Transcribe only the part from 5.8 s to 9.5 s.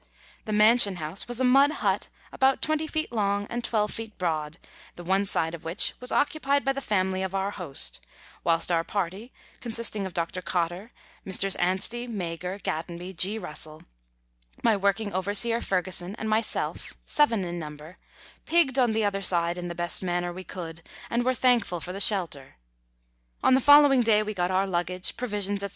was occupied by the family of our host, whilst our party,